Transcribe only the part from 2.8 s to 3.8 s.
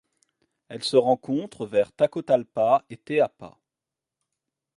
et Teapa.